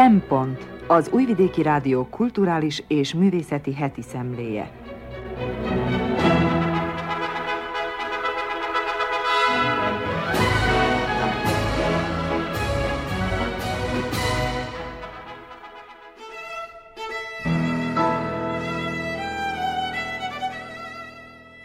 [0.00, 4.70] Szempont az Újvidéki Rádió kulturális és művészeti heti szemléje.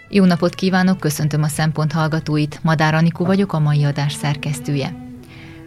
[0.09, 2.59] Jó napot kívánok, köszöntöm a Szempont hallgatóit.
[2.63, 4.95] Madár Anikó vagyok, a mai adás szerkesztője.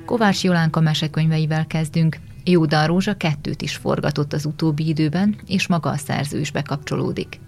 [0.04, 2.16] Kovács Jolánka mesekönyveivel kezdünk.
[2.51, 7.41] Jóda Rózsa kettőt is forgatott az utóbbi időben, és maga a szerző is bekapcsolódik.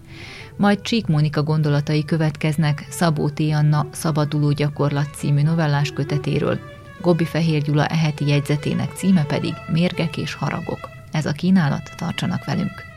[0.57, 3.39] Majd Csík Mónika gondolatai következnek Szabó T.
[3.39, 6.59] Anna Szabaduló gyakorlat című novellás kötetéről.
[7.01, 10.89] Gobbi Fehér Gyula eheti jegyzetének címe pedig Mérgek és haragok.
[11.11, 12.90] Ez a kínálat, tartsanak velünk!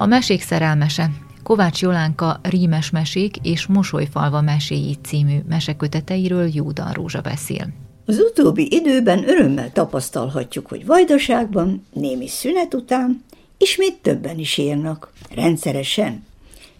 [0.00, 1.10] A mesék szerelmese,
[1.42, 7.68] Kovács Jolánka Rímes mesék és Mosolyfalva meséi című meseköteteiről Jódan Rózsa beszél.
[8.06, 13.24] Az utóbbi időben örömmel tapasztalhatjuk, hogy Vajdaságban némi szünet után
[13.58, 16.26] ismét többen is írnak, rendszeresen,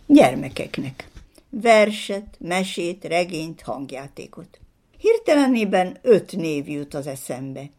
[0.06, 1.09] gyermekeknek.
[1.50, 4.59] Verset, mesét, regényt, hangjátékot.
[4.98, 7.70] Hirtelenében öt név jut az eszembe.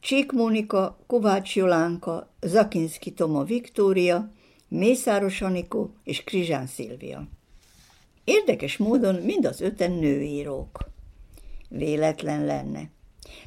[0.00, 4.30] Csík Mónika, Kovács Jolánka, Zakinski Toma Viktória,
[4.74, 7.26] Mészáros Anikó és Krizsán Szilvia.
[8.24, 10.78] Érdekes módon mind az öten nőírók.
[11.68, 12.90] Véletlen lenne.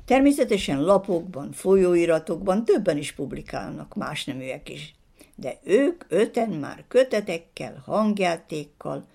[0.06, 4.96] Természetesen lapokban, folyóiratokban többen is publikálnak, más neműek is.
[5.36, 9.06] De ők öten már kötetekkel, hangjátékkal,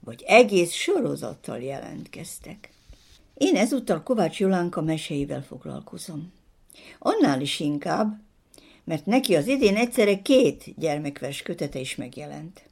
[0.00, 2.70] vagy egész sorozattal jelentkeztek.
[3.34, 6.32] Én ezúttal Kovács Jolánka meséivel foglalkozom.
[6.98, 8.23] Annál is inkább,
[8.84, 12.62] mert neki az idén egyszerre két gyermekvers kötete is megjelent.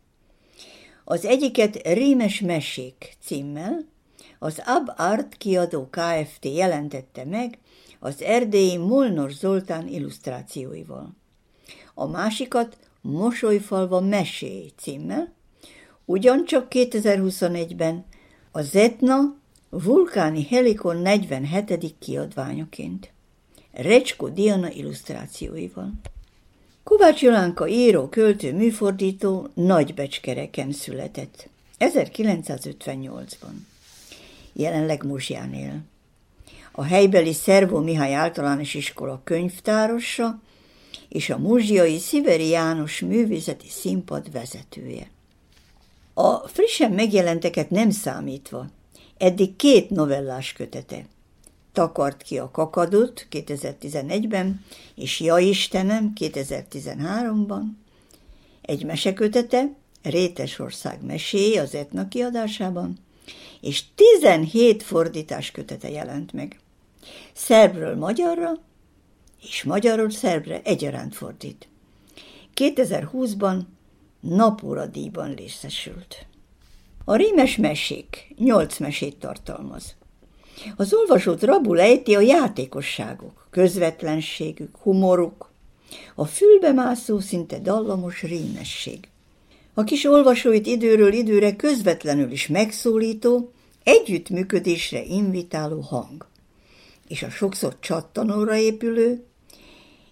[1.05, 3.85] Az egyiket Rémes Mesék címmel,
[4.38, 6.44] az Ab Art kiadó Kft.
[6.44, 7.59] jelentette meg
[8.00, 11.17] az erdélyi Molnor Zoltán illusztrációival.
[11.94, 15.32] A másikat Mosolyfalva Mesé címmel,
[16.05, 18.05] ugyancsak 2021-ben
[18.53, 19.37] a Zetna
[19.69, 21.94] Vulkáni Helikon 47.
[21.99, 23.12] kiadványoként.
[23.73, 25.93] Recsko Diana illusztrációival.
[26.83, 31.49] Kovács Jolánka író, költő, műfordító Nagybecskereken született.
[31.79, 33.53] 1958-ban.
[34.53, 35.81] Jelenleg Muzsján él.
[36.73, 40.41] A helybeli Szervó Mihály általános iskola könyvtárosa
[41.09, 45.11] és a muzsiai Sziveri János művészeti színpad vezetője.
[46.15, 48.67] A frissen megjelenteket nem számítva,
[49.19, 51.07] eddig két novellás kötete–
[51.73, 54.65] Takart ki a kakadot 2011-ben,
[54.95, 57.63] és Ja Istenem 2013-ban.
[58.63, 62.99] Egy mesekötete, Rétesország meséje az Etna kiadásában,
[63.61, 66.61] és 17 fordítás kötete jelent meg.
[67.33, 68.53] Szerbről magyarra,
[69.43, 71.69] és magyarul szerbre egyaránt fordít.
[72.55, 73.61] 2020-ban
[74.21, 76.27] napóra díjban részesült.
[77.05, 79.95] A rímes mesék nyolc mesét tartalmaz.
[80.76, 85.50] Az olvasót rabul ejti a játékosságok, közvetlenségük, humoruk,
[86.14, 89.09] a fülbe mászó, szinte dallamos rímesség.
[89.75, 93.53] A kis olvasóit időről időre közvetlenül is megszólító,
[93.85, 96.26] együttműködésre invitáló hang,
[97.09, 99.25] és a sokszor csattanóra épülő,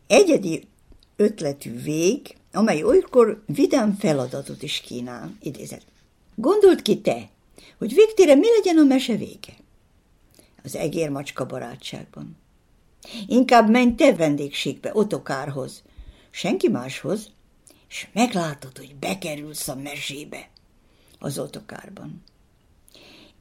[0.06, 0.69] egyedi
[1.17, 5.85] ötletű vég, amely olykor vidám feladatot is kínál, idézett.
[6.35, 7.31] Gondold ki te,
[7.79, 9.52] hogy végtére mi legyen a mese vége?
[10.65, 12.37] Az egérmacska barátságban.
[13.27, 15.83] Inkább menj te vendégségbe, Otokárhoz,
[16.31, 17.31] senki máshoz,
[17.89, 20.49] és meglátod, hogy bekerülsz a mesébe
[21.19, 22.23] az Otokárban.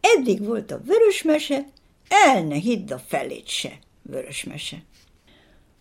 [0.01, 1.65] Eddig volt a vörös mese,
[2.07, 4.83] el ne hidd a felét se, vörös mese.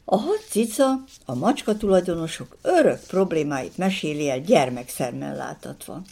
[0.04, 6.02] A hat cica, a macska tulajdonosok örök problémáit meséli el gyermekszemmel látatva.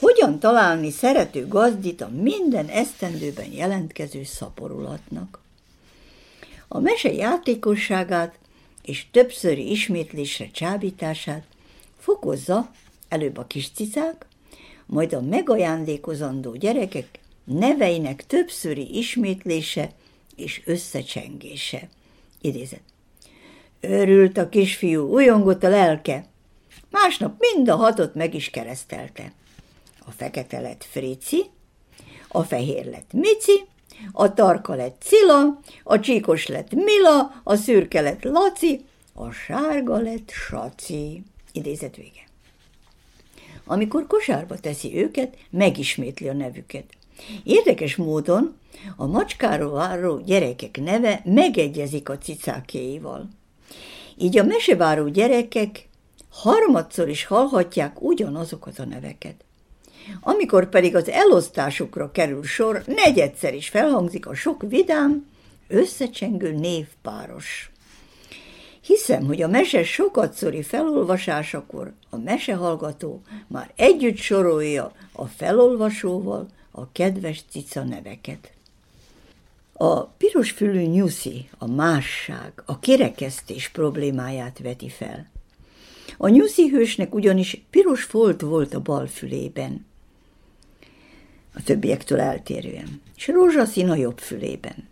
[0.00, 5.40] Hogyan találni szerető gazdit a minden esztendőben jelentkező szaporulatnak?
[6.68, 8.38] A mese játékosságát
[8.82, 11.46] és többszöri ismétlésre csábítását
[11.98, 12.70] fokozza
[13.08, 14.26] előbb a kis cicák,
[14.86, 19.90] majd a megajándékozandó gyerekek neveinek többszöri ismétlése
[20.36, 21.88] és összecsengése.
[22.40, 22.82] Idézet.
[23.80, 26.26] Örült a kisfiú, újongott a lelke.
[26.90, 29.32] Másnap mind a hatot meg is keresztelte.
[30.04, 31.50] A fekete lett Frici,
[32.28, 33.66] a fehér lett Mici,
[34.12, 40.30] a tarka lett Cilla, a csíkos lett Mila, a szürke lett Laci, a sárga lett
[40.30, 41.22] Saci.
[41.52, 42.28] Idézet vége.
[43.64, 46.84] Amikor kosárba teszi őket, megismétli a nevüket.
[47.44, 48.58] Érdekes módon
[48.96, 53.28] a macskáról váró gyerekek neve megegyezik a cicákéival.
[54.16, 55.88] Így a meseváró gyerekek
[56.30, 59.44] harmadszor is hallhatják ugyanazokat a neveket.
[60.20, 65.26] Amikor pedig az elosztásukra kerül sor, negyedszer is felhangzik a sok vidám,
[65.68, 67.70] összecsengő névpáros.
[68.80, 77.44] Hiszem, hogy a mese sokatszori felolvasásakor a mesehallgató már együtt sorolja a felolvasóval a kedves
[77.50, 78.52] cica neveket.
[79.72, 85.30] A pirosfülű nyuszi a másság, a kirekesztés problémáját veti fel.
[86.16, 89.86] A nyuszi hősnek ugyanis piros folt volt a bal fülében,
[91.54, 94.88] a többiektől eltérően, és rózsaszín a jobb fülében.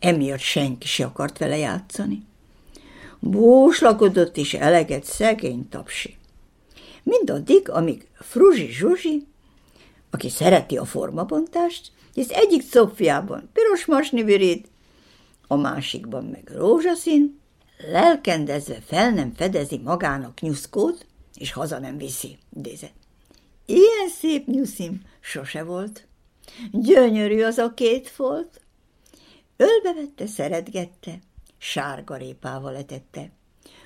[0.00, 2.22] Emiatt senki se akart vele játszani.
[3.18, 6.16] Bóslakodott is eleget szegény tapsi.
[7.02, 9.26] Mindaddig, amíg Fruzsi Zsuzsi,
[10.10, 14.68] aki szereti a formabontást, hisz egyik szopjában piros masnivirít,
[15.46, 17.40] a másikban meg rózsaszín,
[17.90, 22.94] lelkendezve fel nem fedezi magának nyuszkót, és haza nem viszi, idézett.
[23.66, 26.05] Ilyen szép nyuszim sose volt.
[26.72, 28.60] Gyönyörű az a két folt.
[29.56, 31.18] Ölbevette, szeretgette,
[31.58, 33.30] sárga répával etette.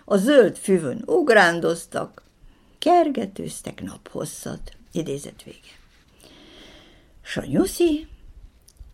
[0.05, 2.23] A zöld füvön ugrándoztak,
[2.79, 4.77] kergetőztek naphosszat.
[4.93, 5.79] Idézet vége.
[7.23, 8.09] S a nyuszi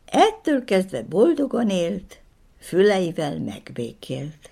[0.05, 2.21] ettől kezdve boldogan élt,
[2.59, 4.51] füleivel megbékélt.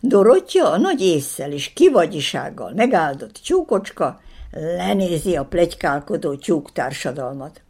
[0.00, 7.62] Dorottya a nagy észszel és kivagyisággal megáldott tyúkocska lenézi a plegykálkodó tyúk társadalmat.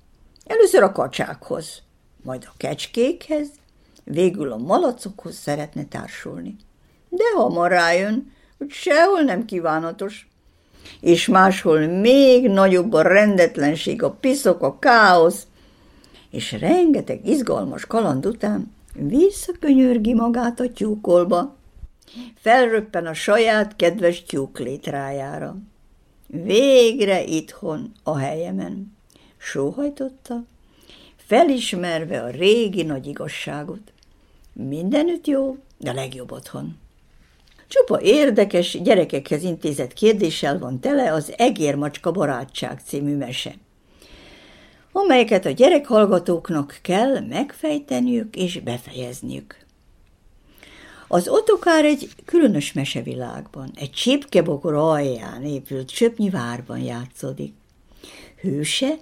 [0.47, 1.83] Először a kacsákhoz,
[2.23, 3.49] majd a kecskékhez,
[4.05, 6.57] végül a malacokhoz szeretne társulni.
[7.09, 10.29] De hamar rájön, hogy sehol nem kívánatos,
[11.01, 15.47] és máshol még nagyobb a rendetlenség, a piszok, a káosz,
[16.31, 21.57] és rengeteg izgalmas kaland után visszakönyörgi magát a tyúkolba,
[22.35, 25.57] felröppen a saját kedves tyúk létrájára.
[26.27, 28.94] Végre itthon a helyemen.
[29.45, 30.45] Sóhajtotta,
[31.17, 33.93] felismerve a régi nagy igazságot.
[34.53, 36.79] Mindenütt jó, de legjobb otthon.
[37.69, 43.55] Csupa érdekes, gyerekekhez intézett kérdéssel van tele az Egérmacska barátság című mese,
[44.93, 49.57] amelyeket a gyerekhallgatóknak kell megfejteniük és befejezniük.
[51.09, 57.55] Az otokár egy különös mesevilágban, egy csipkebokor alján épült csöpnyi várban játszódik.
[58.41, 58.95] Hőse,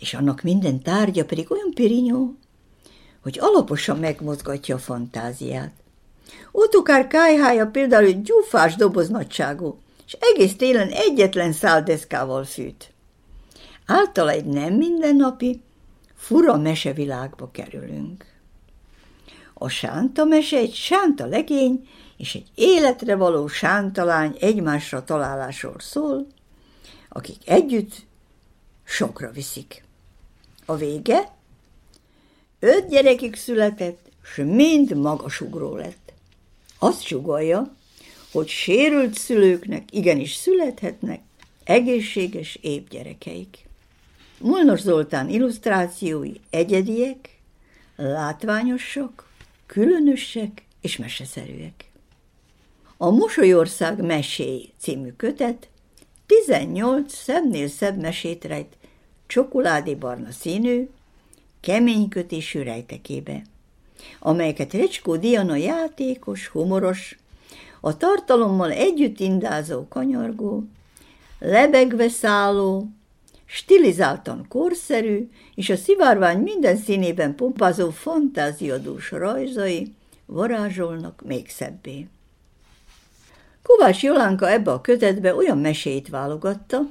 [0.00, 2.34] és annak minden tárgya pedig olyan pirinyó,
[3.22, 5.72] hogy alaposan megmozgatja a fantáziát.
[6.52, 12.92] Otokár kájhája például egy gyufás doboz nagyságú, és egész télen egyetlen száldeszkával fűt.
[13.86, 15.62] által egy nem mindennapi,
[16.14, 18.24] fura mesevilágba kerülünk.
[19.54, 26.26] A sánta mese egy sánta legény és egy életre való sántalány egymásra találásról szól,
[27.08, 28.06] akik együtt
[28.84, 29.84] sokra viszik.
[30.70, 31.32] A vége?
[32.58, 36.12] Öt gyerekük született, s mind magasugró lett.
[36.78, 37.74] Azt sugalja,
[38.32, 41.20] hogy sérült szülőknek igenis születhetnek
[41.64, 43.68] egészséges épp gyerekeik.
[44.38, 47.40] Molnos Zoltán illusztrációi egyediek,
[47.96, 49.28] látványosak,
[49.66, 51.90] különösek és meseszerűek.
[52.96, 55.68] A Mosolyország mesély című kötet
[56.26, 58.78] 18 szebbnél szebb mesét rejt
[59.30, 60.88] csokoládébarna színű,
[61.60, 63.42] kemény kötésű rejtekébe,
[64.18, 67.18] amelyeket Recskó Diana játékos, humoros,
[67.80, 70.64] a tartalommal együtt indázó kanyargó,
[71.38, 72.88] lebegve szálló,
[73.44, 79.94] stilizáltan korszerű, és a szivárvány minden színében pompázó fantáziadús rajzai
[80.26, 82.06] varázsolnak még szebbé.
[83.62, 86.86] Kovács Jolánka ebbe a kötetbe olyan mesét válogatta,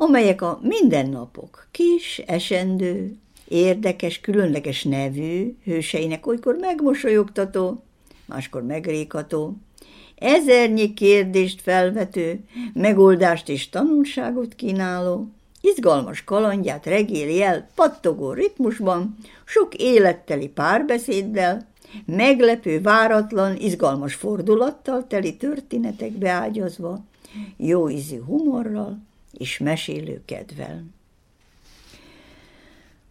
[0.00, 3.16] amelyek a mindennapok kis, esendő,
[3.48, 7.82] érdekes, különleges nevű hőseinek olykor megmosolyogtató,
[8.26, 9.56] máskor megrékató,
[10.14, 12.40] ezernyi kérdést felvető,
[12.72, 15.28] megoldást és tanulságot kínáló,
[15.60, 21.68] izgalmas kalandját regéli el pattogó ritmusban, sok életteli párbeszéddel,
[22.06, 27.04] meglepő, váratlan, izgalmas fordulattal teli történetekbe ágyazva,
[27.56, 29.08] jó ízű humorral
[29.40, 30.84] és mesélő kedvel.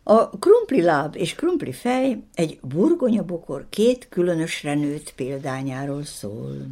[0.03, 6.67] A krumpli láb és krumpli fej egy burgonyabokor két különösre nőtt példányáról szól.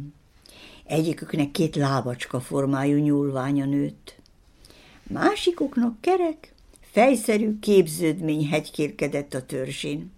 [0.84, 4.14] Egyiküknek két lábacska formájú nyúlványa nőtt.
[5.02, 10.12] Másikuknak kerek, fejszerű képződmény hegykérkedett a törzsén.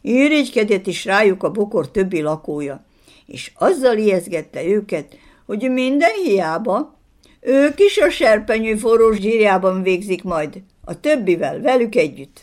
[0.00, 2.84] Irigykedett is rájuk a bokor többi lakója,
[3.26, 7.00] és azzal ijeszgette őket, hogy minden hiába,
[7.44, 12.42] ők is a serpenyő forrós zsírjában végzik majd, a többivel, velük együtt.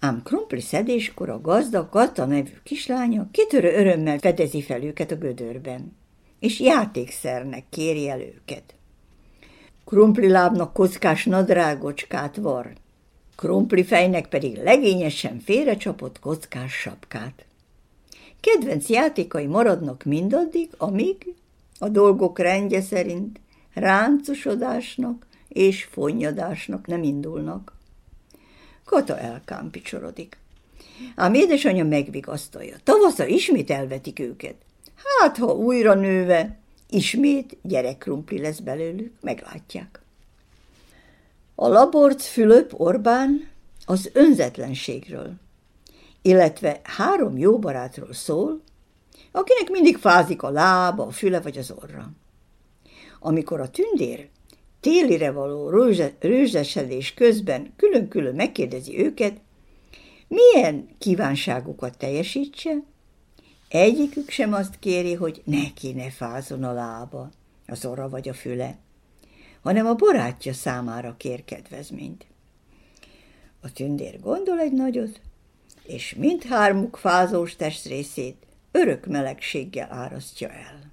[0.00, 5.96] Ám krumpli szedéskor a gazda Kata nevű kislánya kitörő örömmel fedezi fel őket a gödörben,
[6.40, 8.74] és játékszernek kéri el őket.
[9.84, 12.72] Krumpli lábnak kockás nadrágocskát var,
[13.36, 17.44] krumpli fejnek pedig legényesen félrecsapott kockás sapkát.
[18.40, 21.34] Kedvenc játékai maradnak mindaddig, amíg
[21.78, 23.40] a dolgok rendje szerint
[23.74, 27.76] ráncosodásnak és fonnyadásnak nem indulnak.
[28.84, 30.36] Kata elkámpicsorodik.
[31.14, 32.76] Ám édesanyja megvigasztalja.
[32.84, 34.54] Tavasza ismét elvetik őket.
[35.04, 36.58] Hát, ha újra nőve,
[36.90, 40.00] ismét gyerekkrumpli lesz belőlük, meglátják.
[41.54, 43.48] A Laborc Fülöp Orbán
[43.86, 45.32] az önzetlenségről,
[46.22, 48.60] illetve három jó barátról szól,
[49.30, 52.10] akinek mindig fázik a lába, a füle vagy az orra.
[53.24, 54.28] Amikor a tündér
[54.80, 55.70] télire való
[56.20, 59.40] rőzsesedés közben külön-külön megkérdezi őket,
[60.28, 62.82] milyen kívánságukat teljesítse,
[63.68, 67.30] egyikük sem azt kéri, hogy neki ne fázon a lába,
[67.66, 68.78] az orra vagy a füle,
[69.60, 72.26] hanem a barátja számára kér kedvezményt.
[73.60, 75.20] A tündér gondol egy nagyot,
[75.86, 80.91] és mindhármuk fázós testrészét örök melegséggel árasztja el.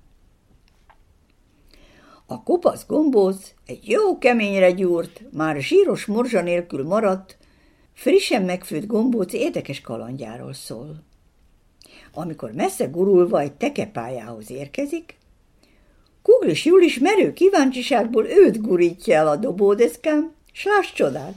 [2.31, 7.37] A kopasz gombóc egy jó keményre gyúrt, már zsíros morzsa nélkül maradt,
[7.93, 11.03] frissen megfőtt gombóc érdekes kalandjáról szól.
[12.13, 15.17] Amikor messze gurulva egy tekepályához érkezik,
[16.21, 21.35] Kuglis Julis merő kíváncsiságból őt gurítja el a dobódeszkám, s láss csodát!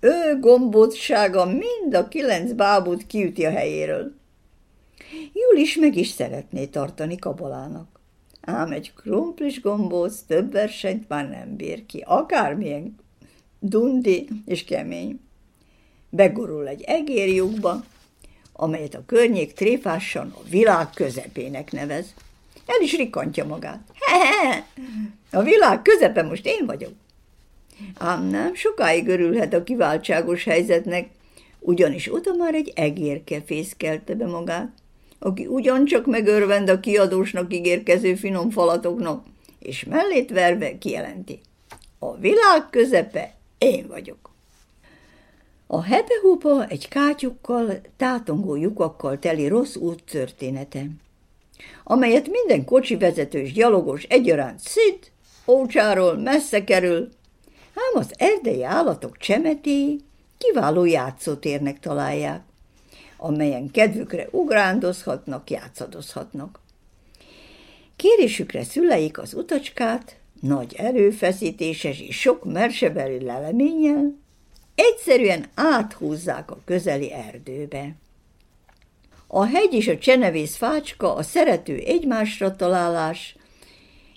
[0.00, 4.12] Ő gombócsága mind a kilenc bábút kiüti a helyéről.
[5.32, 7.91] Julis meg is szeretné tartani kabalának.
[8.44, 12.96] Ám egy krumplis gombóc több versenyt már nem bír ki, akármilyen
[13.58, 15.20] dundi és kemény.
[16.08, 17.84] Begurul egy egérjukba,
[18.52, 22.14] amelyet a környék tréfásan a világ közepének nevez.
[22.66, 23.80] El is rikantja magát.
[23.94, 24.66] He-he,
[25.38, 26.92] a világ közepe most én vagyok.
[27.98, 31.10] Ám nem sokáig örülhet a kiváltságos helyzetnek,
[31.58, 34.81] ugyanis oda már egy egérke fészkelte be magát,
[35.22, 39.24] aki ugyancsak megörvend a kiadósnak ígérkező finom falatoknak,
[39.58, 41.40] és mellét verve kijelenti.
[41.98, 44.30] A világ közepe én vagyok.
[45.66, 50.86] A hepehupa egy kátyukkal, tátongó lyukakkal teli rossz út története
[51.84, 55.12] amelyet minden kocsi vezetős gyalogos egyaránt szit,
[55.46, 57.08] ócsáról messze kerül,
[57.74, 60.00] ám az erdei állatok csemetéi
[60.38, 62.42] kiváló játszótérnek találják,
[63.22, 66.60] amelyen kedvükre ugrándozhatnak, játszadozhatnak.
[67.96, 74.14] Kérésükre szüleik az utacskát nagy erőfeszítéses és sok mersebeli leleménnyel
[74.74, 77.94] egyszerűen áthúzzák a közeli erdőbe.
[79.26, 83.36] A hegy és a csenevész fácska a szerető egymásra találás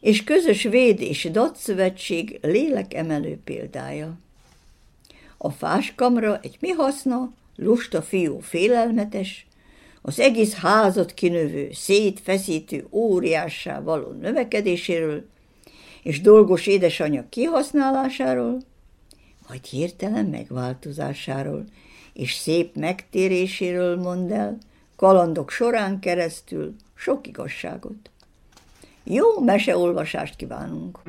[0.02, 4.18] és közös véd és datszövetség lélekemelő példája.
[5.38, 9.48] A fáskamra egy mi haszna, lusta fiú félelmetes,
[10.02, 15.26] az egész házat kinövő, szétfeszítő óriássá való növekedéséről
[16.04, 18.62] és dolgos édesanyja kihasználásáról,
[19.48, 21.66] majd hirtelen megváltozásáról
[22.14, 24.58] és szép megtéréséről mond el,
[24.96, 28.10] kalandok során keresztül sok igazságot.
[29.04, 31.00] Jó meseolvasást kívánunk!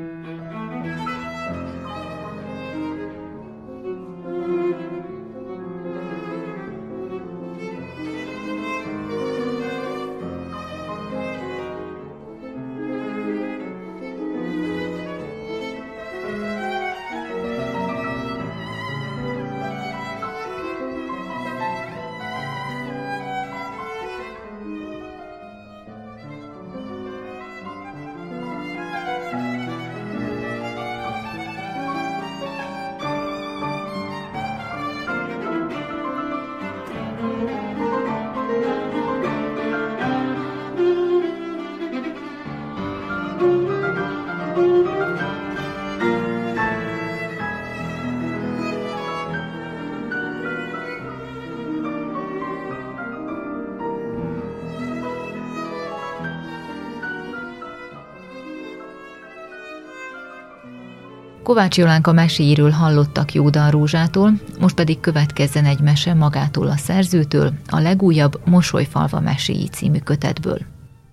[61.47, 67.81] Kovács Jolánka meséiről hallottak Jóda Rózsától, most pedig következzen egy mese magától a szerzőtől, a
[67.81, 70.59] legújabb Mosolyfalva meséi című kötetből.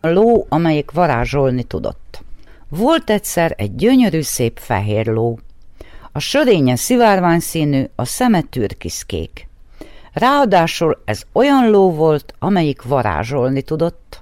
[0.02, 2.24] A ló, amelyik varázsolni tudott.
[2.69, 5.39] Volt egyszer egy gyönyörű szép fehér ló.
[6.12, 9.48] A sörénye szivárvány színű, a szeme türkiszkék.
[10.13, 14.22] Ráadásul ez olyan ló volt, amelyik varázsolni tudott.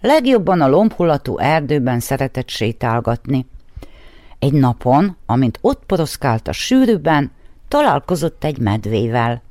[0.00, 3.46] Legjobban a lombhulatú erdőben szeretett sétálgatni–
[4.40, 7.30] egy napon, amint ott poroszkált a sűrűben,
[7.68, 9.42] találkozott egy medvével.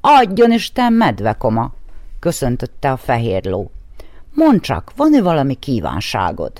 [0.00, 1.72] Adjon Isten, medvekoma,
[2.18, 3.70] köszöntötte a fehér ló.
[4.34, 6.52] Mondd csak, van-e valami kívánságod?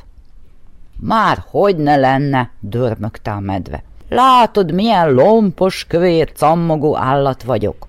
[0.97, 3.83] Már hogy ne lenne, dörmögte a medve.
[4.09, 7.87] Látod, milyen lompos, kövér, cammogó állat vagyok.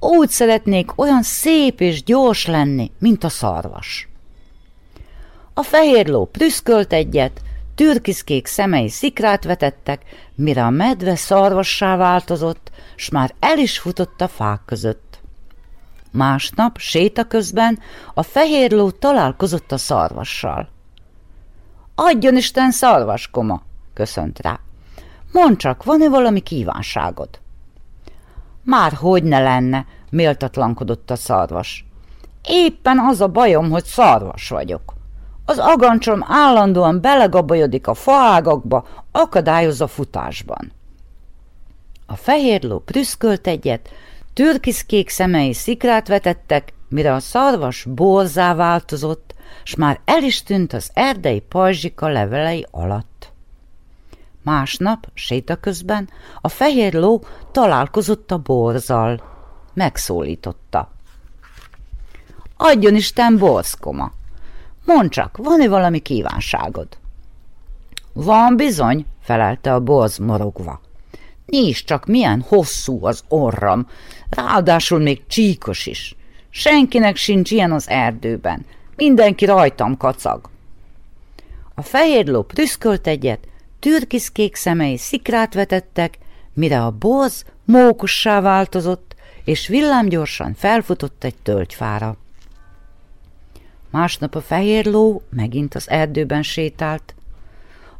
[0.00, 4.08] Úgy szeretnék olyan szép és gyors lenni, mint a szarvas.
[5.54, 7.40] A fehér ló prüszkölt egyet,
[7.80, 10.02] türkiszkék szemei szikrát vetettek,
[10.34, 15.20] mire a medve szarvassá változott, s már el is futott a fák között.
[16.12, 17.78] Másnap, séta közben
[18.14, 20.68] a fehér ló találkozott a szarvassal.
[21.94, 23.62] Adjon Isten szarvaskoma,
[23.94, 24.60] köszönt rá.
[25.32, 27.28] Mondd csak, van-e valami kívánságod?
[28.64, 31.84] Már hogy ne lenne, méltatlankodott a szarvas.
[32.48, 34.98] Éppen az a bajom, hogy szarvas vagyok.
[35.50, 40.72] Az agancsom állandóan belegabajodik a faágakba, akadályoz a futásban.
[42.06, 43.88] A fehér ló prüszkölt egyet,
[44.32, 49.34] türkiszkék szemei szikrát vetettek, mire a szarvas borzá változott,
[49.64, 53.32] s már el is tűnt az erdei pajzsika levelei alatt.
[54.42, 56.08] Másnap, séta közben,
[56.40, 59.22] a fehér ló találkozott a borzal.
[59.74, 60.90] Megszólította.
[62.56, 64.18] Adjon Isten borzkoma!
[64.94, 66.88] Mondd csak, van-e valami kívánságod?
[68.12, 70.80] Van bizony, felelte a borz morogva.
[71.46, 73.88] Nézd csak, milyen hosszú az orram,
[74.30, 76.16] ráadásul még csíkos is.
[76.50, 80.50] Senkinek sincs ilyen az erdőben, mindenki rajtam kacag.
[81.74, 83.48] A fehér ló prüszkölt egyet,
[83.78, 86.18] türkiszkék szemei szikrát vetettek,
[86.52, 92.16] mire a borz mókussá változott, és villámgyorsan felfutott egy tölgyfára.
[93.90, 97.14] Másnap a fehér ló megint az erdőben sétált.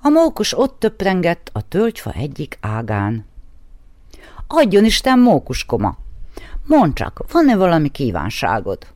[0.03, 3.27] A mókus ott töprengett a tölgyfa egyik ágán.
[4.47, 5.97] Adjon Isten mókuskoma!
[6.67, 8.87] Mondd csak, van-e valami kívánságod?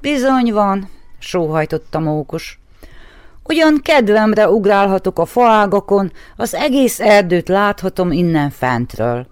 [0.00, 2.58] Bizony van, sóhajtott a mókus.
[3.42, 9.26] Ugyan kedvemre ugrálhatok a faágakon, az egész erdőt láthatom innen fentről.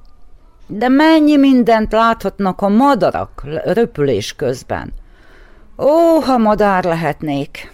[0.66, 4.92] De mennyi mindent láthatnak a madarak röpülés közben.
[5.83, 7.73] Ó, ha madár lehetnék!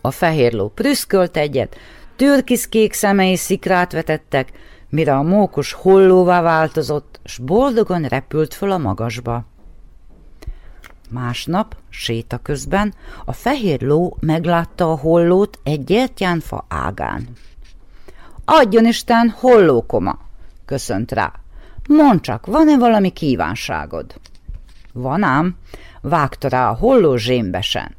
[0.00, 1.76] A fehér ló prüszkölt egyet,
[2.16, 4.52] Türkiszkék szemei szikrát vetettek,
[4.88, 9.44] mire a mókus hollóvá változott, s boldogan repült föl a magasba.
[11.10, 17.28] Másnap, séta közben, a fehér ló meglátta a hollót egy gyertyánfa ágán.
[18.44, 20.18] Adjon Isten, hollókoma,
[20.64, 21.32] köszönt rá.
[21.88, 24.14] Mondd csak, van-e valami kívánságod?
[24.92, 25.56] Van ám,
[26.00, 27.94] vágta rá a holló zsémbesen.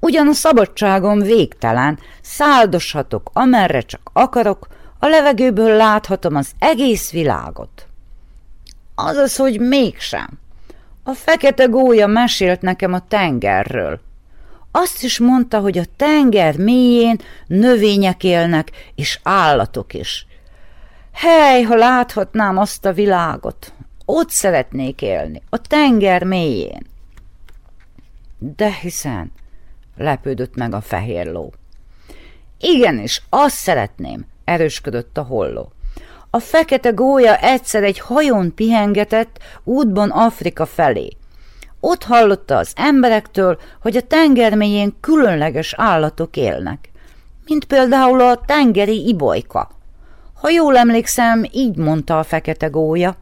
[0.00, 4.66] Ugyan a szabadságom végtelen, száldoshatok, amerre csak akarok,
[4.98, 7.86] a levegőből láthatom az egész világot.
[8.94, 10.28] Azaz, hogy mégsem.
[11.02, 14.00] A fekete gólya mesélt nekem a tengerről.
[14.70, 20.26] Azt is mondta, hogy a tenger mélyén növények élnek, és állatok is.
[21.12, 23.72] Hely, ha láthatnám azt a világot,
[24.06, 26.86] ott szeretnék élni, a tenger mélyén.
[28.38, 29.32] De hiszen,
[29.96, 31.52] lepődött meg a fehér ló.
[32.60, 35.72] Igenis, azt szeretném, erősködött a holló.
[36.30, 41.08] A fekete gólya egyszer egy hajón pihengetett útban Afrika felé.
[41.80, 46.90] Ott hallotta az emberektől, hogy a tenger mélyén különleges állatok élnek,
[47.46, 49.70] mint például a tengeri ibolyka.
[50.34, 53.16] Ha jól emlékszem, így mondta a fekete gólya.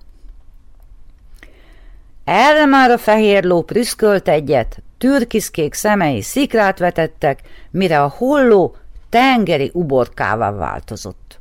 [2.24, 8.76] Erre már a fehér ló prüszkölt egyet, türkiszkék szemei szikrát vetettek, mire a holló
[9.08, 11.40] tengeri uborkává változott.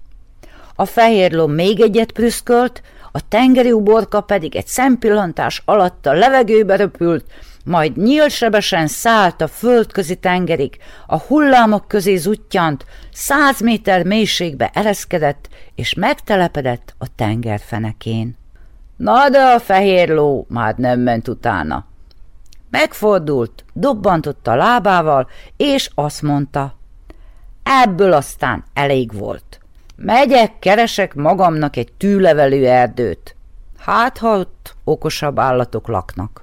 [0.75, 6.75] A fehér ló még egyet prüszkölt, a tengeri uborka pedig egy szempillantás alatt a levegőbe
[6.75, 7.25] röpült,
[7.65, 15.93] majd nyílsebesen szállt a földközi tengerig, a hullámok közé zuttyant, száz méter mélységbe ereszkedett, és
[15.93, 18.41] megtelepedett a tengerfenekén.
[18.95, 21.85] Na de a fehér ló már nem ment utána.
[22.69, 25.27] Megfordult, dobbantott a lábával,
[25.57, 26.75] és azt mondta,
[27.83, 29.59] ebből aztán elég volt.
[29.95, 33.35] Megyek, keresek magamnak egy tűlevelő erdőt.
[33.77, 36.42] Hát, ha ott okosabb állatok laknak.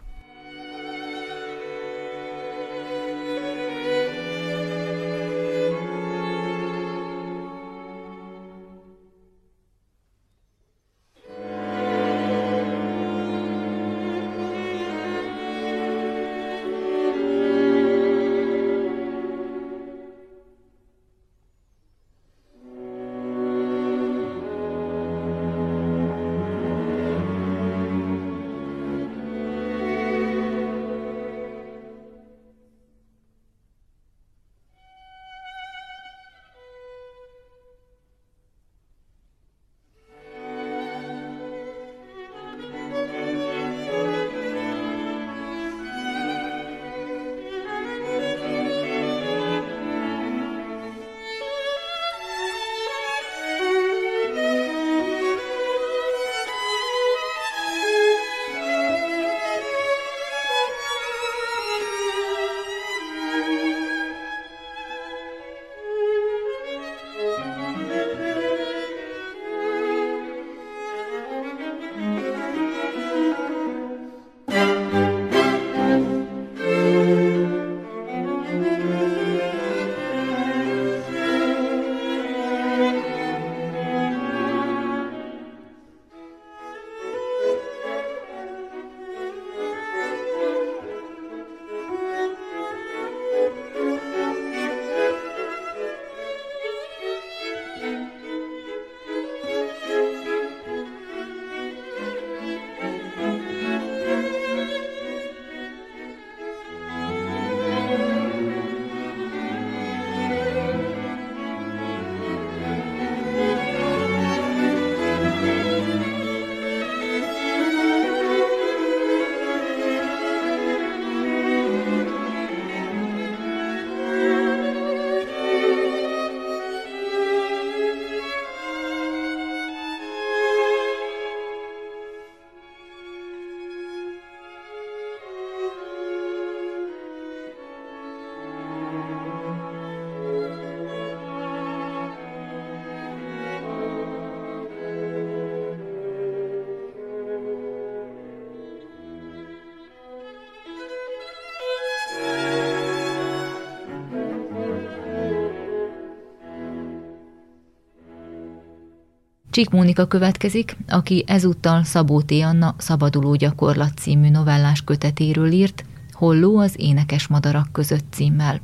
[159.50, 162.30] Csík Mónika következik, aki ezúttal Szabó T.
[162.30, 168.60] Anna Szabaduló gyakorlat című novellás kötetéről írt, Holló az énekes madarak között címmel.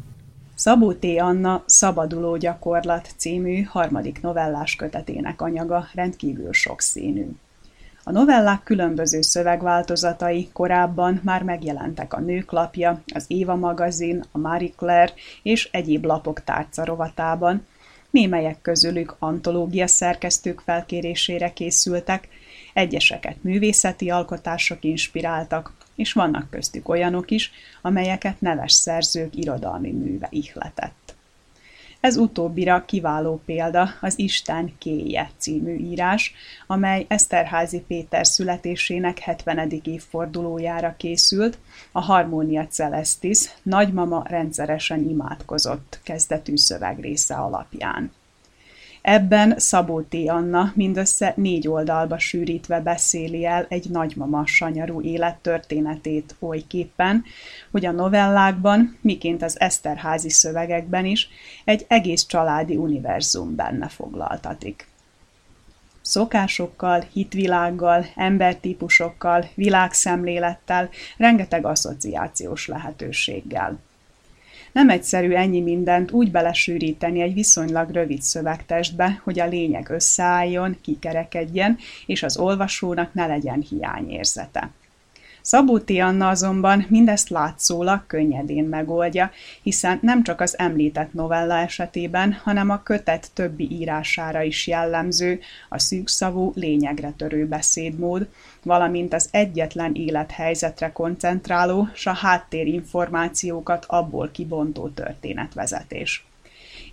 [0.55, 1.05] Szabó T.
[1.19, 7.27] Anna Szabaduló gyakorlat című harmadik novellás kötetének anyaga rendkívül sokszínű.
[8.05, 15.13] A novellák különböző szövegváltozatai korábban már megjelentek a Nőklapja, az Éva magazin, a Marie Claire
[15.43, 17.67] és egyéb lapok tárca rovatában,
[18.17, 22.29] némelyek közülük antológia szerkesztők felkérésére készültek,
[22.75, 27.51] egyeseket művészeti alkotások inspiráltak, és vannak köztük olyanok is,
[27.83, 31.06] amelyeket neves szerzők irodalmi műve ihletett.
[32.07, 36.35] Ez utóbbira kiváló példa az Isten kéje című írás,
[36.67, 39.81] amely Eszterházi Péter születésének 70.
[39.85, 41.59] évfordulójára készült,
[41.93, 48.13] a Harmonia Celestis nagymama rendszeresen imádkozott kezdetű szövegrésze alapján.
[49.07, 50.15] Ebben Szabó T.
[50.27, 57.25] Anna mindössze négy oldalba sűrítve beszéli el egy nagymama sanyarú élettörténetét olyképpen,
[57.71, 61.29] hogy a novellákban, miként az Eszterházi szövegekben is,
[61.65, 64.89] egy egész családi univerzum benne foglaltatik.
[66.03, 73.79] Szokásokkal, hitvilággal, embertípusokkal, világszemlélettel, rengeteg asszociációs lehetőséggel.
[74.77, 81.79] Nem egyszerű ennyi mindent úgy belesűríteni egy viszonylag rövid szövegtestbe, hogy a lényeg összeálljon, kikerekedjen,
[82.07, 84.71] és az olvasónak ne legyen hiányérzete.
[85.47, 85.91] Szabó T.
[85.91, 89.31] Anna azonban mindezt látszólag könnyedén megoldja,
[89.63, 95.79] hiszen nem csak az említett novella esetében, hanem a kötet többi írására is jellemző a
[95.79, 98.29] szűkszavú, lényegre törő beszédmód,
[98.63, 106.27] valamint az egyetlen élethelyzetre koncentráló, s a háttérinformációkat abból kibontó történetvezetés.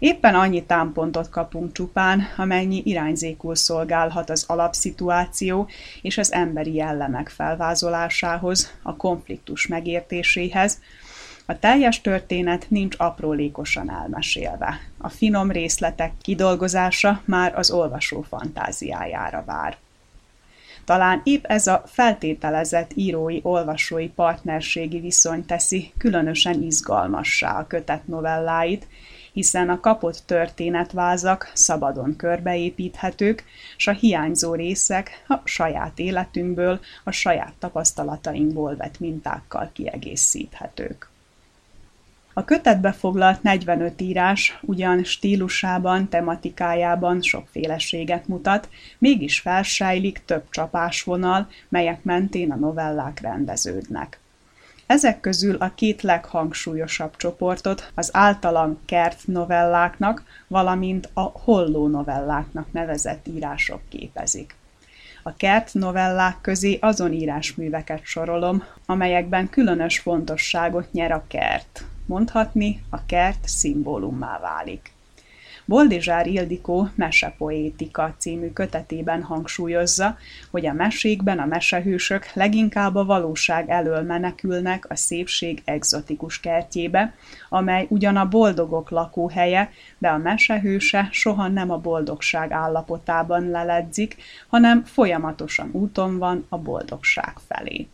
[0.03, 5.69] Éppen annyi támpontot kapunk csupán, amennyi irányzékul szolgálhat az alapszituáció
[6.01, 10.79] és az emberi jellemek felvázolásához, a konfliktus megértéséhez,
[11.45, 14.79] a teljes történet nincs aprólékosan elmesélve.
[14.97, 19.77] A finom részletek kidolgozása már az olvasó fantáziájára vár.
[20.85, 28.87] Talán épp ez a feltételezett írói-olvasói partnerségi viszony teszi különösen izgalmassá a kötet novelláit,
[29.33, 33.43] hiszen a kapott történetvázak szabadon körbeépíthetők,
[33.77, 41.11] s a hiányzó részek a saját életünkből, a saját tapasztalatainkból vett mintákkal kiegészíthetők.
[42.33, 52.03] A kötetbe foglalt 45 írás ugyan stílusában, tematikájában sokféleséget mutat, mégis felsejlik több csapásvonal, melyek
[52.03, 54.22] mentén a novellák rendeződnek.
[54.85, 63.27] Ezek közül a két leghangsúlyosabb csoportot az általam kert novelláknak, valamint a holló novelláknak nevezett
[63.27, 64.55] írások képezik.
[65.23, 71.83] A kert novellák közé azon írásműveket sorolom, amelyekben különös fontosságot nyer a kert.
[72.05, 74.92] Mondhatni, a kert szimbólummá válik.
[75.65, 80.17] Boldizsár Ildikó Mesepoétika című kötetében hangsúlyozza,
[80.51, 87.13] hogy a mesékben a mesehősök leginkább a valóság elől menekülnek a szépség egzotikus kertjébe,
[87.49, 94.15] amely ugyan a boldogok lakóhelye, de a mesehőse soha nem a boldogság állapotában leledzik,
[94.47, 97.87] hanem folyamatosan úton van a boldogság felé.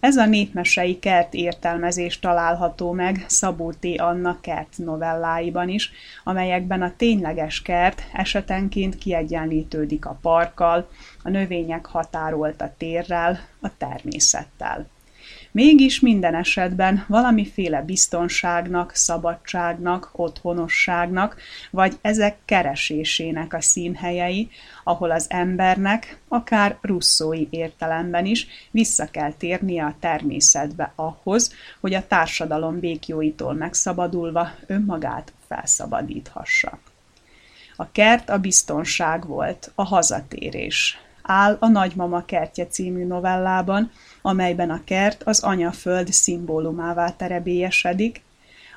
[0.00, 3.86] Ez a népmesei kert értelmezés található meg Szabó T.
[3.96, 5.92] Anna kert novelláiban is,
[6.24, 10.88] amelyekben a tényleges kert esetenként kiegyenlítődik a parkkal,
[11.22, 14.88] a növények határolt a térrel, a természettel.
[15.52, 21.36] Mégis minden esetben valamiféle biztonságnak, szabadságnak, otthonosságnak,
[21.70, 24.50] vagy ezek keresésének a színhelyei,
[24.84, 32.06] ahol az embernek, akár russzói értelemben is vissza kell térnie a természetbe ahhoz, hogy a
[32.06, 36.78] társadalom békjóitól megszabadulva önmagát felszabadíthassa.
[37.76, 40.98] A kert a biztonság volt, a hazatérés.
[41.32, 43.90] Áll a Nagymama kertje című novellában,
[44.22, 48.22] amelyben a kert az anyaföld szimbólumává terebélyesedik,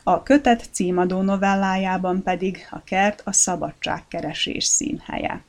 [0.04, 5.42] a kötet címadó novellájában pedig a kert a szabadságkeresés színhelye.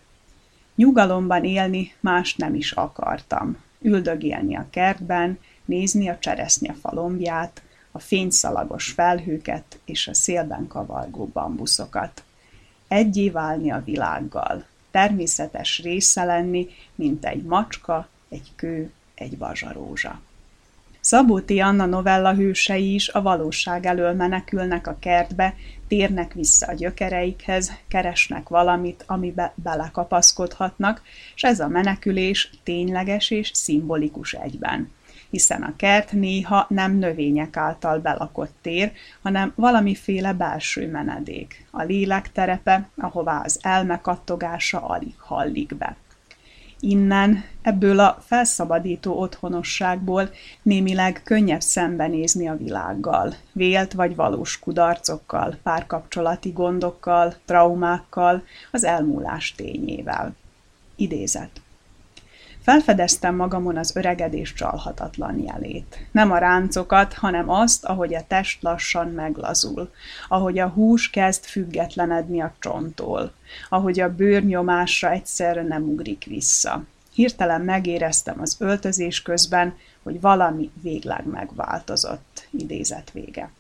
[0.74, 3.56] Nyugalomban élni más nem is akartam.
[3.80, 7.62] Üldögélni a kertben, nézni a cseresznye falombját,
[7.92, 12.22] a fényszalagos felhőket és a szélben kavargó bambuszokat.
[12.88, 20.20] Egyé válni a világgal, természetes része lenni, mint egy macska, egy kő, egy vazsarózsa.
[21.00, 21.50] Szabó T.
[21.50, 25.54] Anna novella hősei is a valóság elől menekülnek a kertbe,
[25.88, 31.02] térnek vissza a gyökereikhez, keresnek valamit, amibe belekapaszkodhatnak,
[31.34, 34.90] és ez a menekülés tényleges és szimbolikus egyben.
[35.34, 38.92] Hiszen a kert néha nem növények által belakott tér,
[39.22, 45.96] hanem valamiféle belső menedék, a lélek terepe, ahová az elme kattogása alig hallik be.
[46.80, 50.30] Innen, ebből a felszabadító otthonosságból
[50.62, 60.34] némileg könnyebb szembenézni a világgal, vélt vagy valós kudarcokkal, párkapcsolati gondokkal, traumákkal, az elmúlás tényével.
[60.96, 61.63] Idézet.
[62.64, 66.06] Felfedeztem magamon az öregedés csalhatatlan jelét.
[66.10, 69.90] Nem a ráncokat, hanem azt, ahogy a test lassan meglazul,
[70.28, 73.32] ahogy a hús kezd függetlenedni a csonttól,
[73.68, 76.84] ahogy a bőrnyomásra egyszerre nem ugrik vissza.
[77.12, 82.48] Hirtelen megéreztem az öltözés közben, hogy valami végleg megváltozott.
[82.50, 83.50] Idézet vége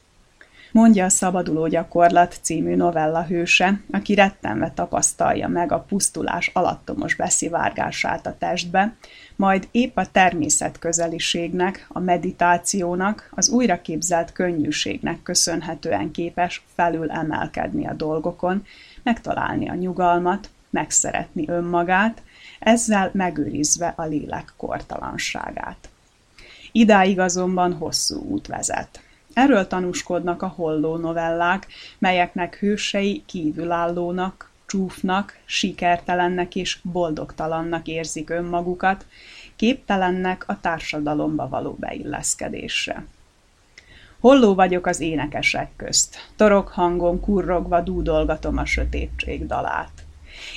[0.74, 8.26] mondja a Szabaduló gyakorlat című novella hőse, aki rettenve tapasztalja meg a pusztulás alattomos beszivárgását
[8.26, 8.94] a testbe,
[9.36, 17.92] majd épp a természet közeliségnek, a meditációnak, az újraképzelt könnyűségnek köszönhetően képes felül emelkedni a
[17.92, 18.66] dolgokon,
[19.02, 22.22] megtalálni a nyugalmat, megszeretni önmagát,
[22.58, 25.88] ezzel megőrizve a lélek kortalanságát.
[26.72, 29.03] Idáig azonban hosszú út vezet.
[29.34, 31.66] Erről tanúskodnak a holló novellák,
[31.98, 39.06] melyeknek hősei kívülállónak, csúfnak, sikertelennek és boldogtalannak érzik önmagukat,
[39.56, 43.04] képtelennek a társadalomba való beilleszkedésre.
[44.20, 50.03] Holló vagyok az énekesek közt, torok hangon kurrogva dúdolgatom a sötétség dalát.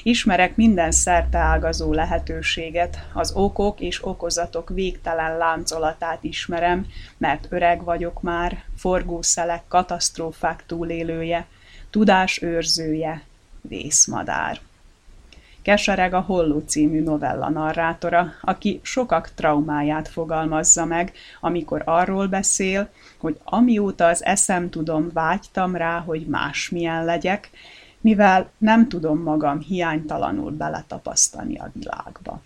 [0.03, 6.85] Ismerek minden szerte ágazó lehetőséget, az okok és okozatok végtelen láncolatát ismerem,
[7.17, 11.45] mert öreg vagyok már, forgószelek, katasztrófák túlélője,
[11.89, 13.21] tudás őrzője,
[13.61, 14.59] vészmadár.
[15.67, 23.39] Kesereg a Holló című novella narrátora, aki sokak traumáját fogalmazza meg, amikor arról beszél, hogy
[23.43, 27.49] amióta az eszem tudom, vágytam rá, hogy másmilyen legyek,
[28.07, 32.41] mivel nem tudom magam hiánytalanul beletapasztani a világba.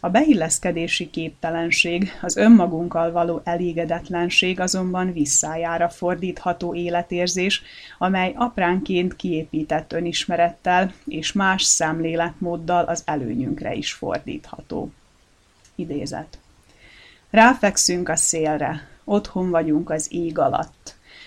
[0.00, 7.62] A beilleszkedési képtelenség, az önmagunkkal való elégedetlenség azonban visszájára fordítható életérzés,
[7.98, 14.92] amely apránként kiépített önismerettel és más szemléletmóddal az előnyünkre is fordítható.
[15.74, 16.38] Idézet.
[17.30, 20.83] Ráfekszünk a szélre, otthon vagyunk az ég alatt.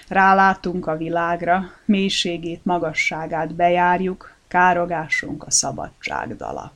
[0.08, 6.74] Rálátunk a világra, mélységét, magasságát bejárjuk, károgásunk a szabadság dala.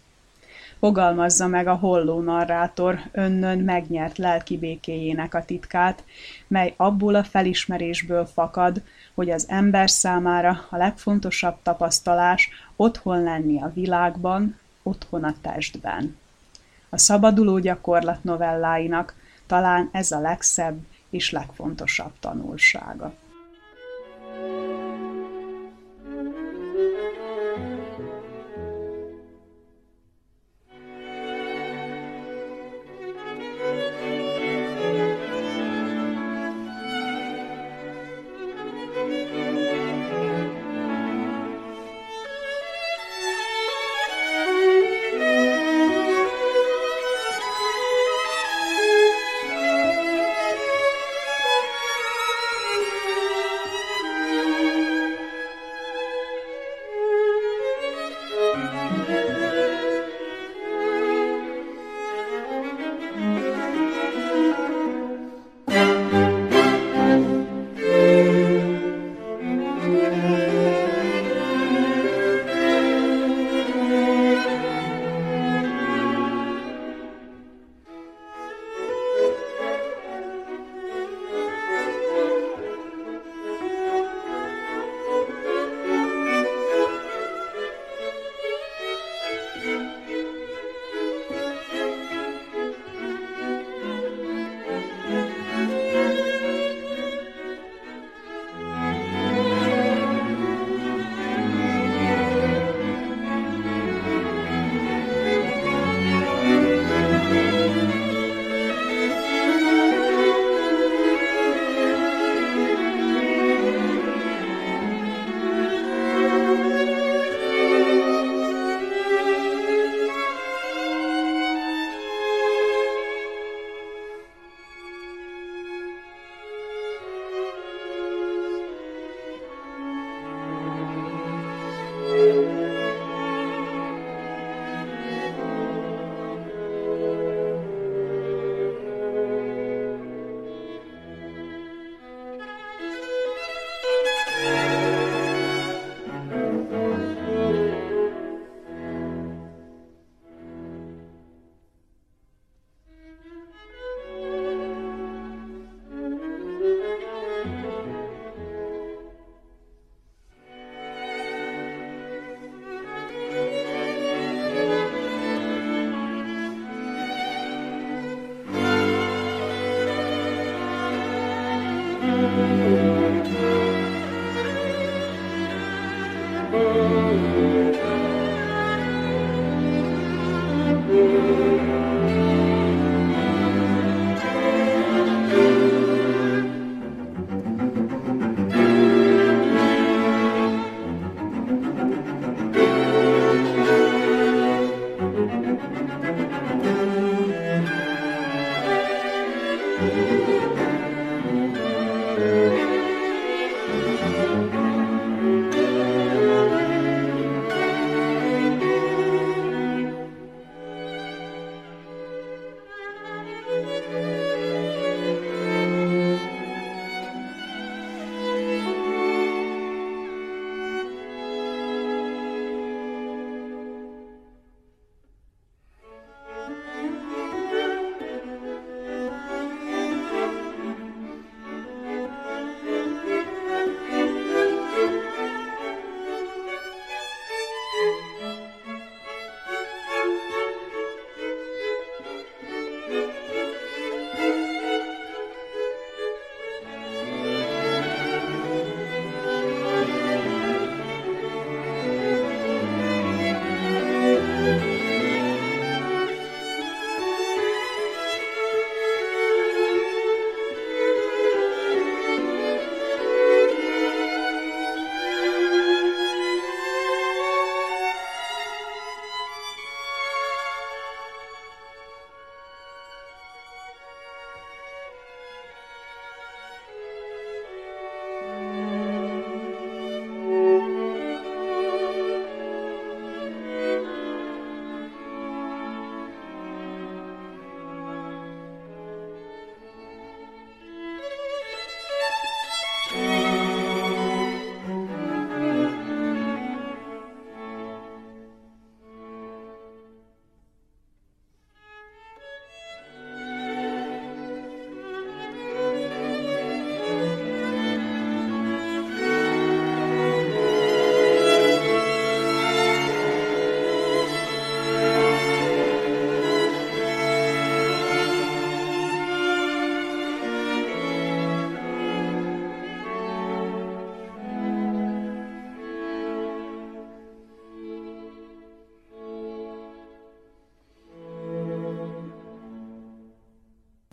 [0.80, 6.04] Fogalmazza meg a holló narrátor önnön megnyert lelki békéjének a titkát,
[6.48, 8.82] mely abból a felismerésből fakad,
[9.14, 16.18] hogy az ember számára a legfontosabb tapasztalás otthon lenni a világban, otthon a testben.
[16.90, 19.16] A szabaduló gyakorlat novelláinak
[19.48, 23.14] talán ez a legszebb és legfontosabb tanulsága.